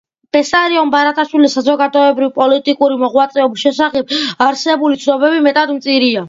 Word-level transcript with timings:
ბესარიონ 0.35 0.93
ბარათაშვილის 0.93 1.57
საზოგადოებრივ-პოლიტიკური 1.57 2.97
მოღვაწეობის 3.03 3.67
შესახებ 3.67 4.15
არსებული 4.47 5.01
ცნობები 5.05 5.45
მეტად 5.51 5.77
მწირია. 5.79 6.19